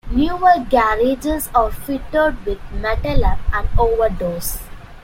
[0.09, 4.57] Newer garages are fitted with metal up-and-over doors.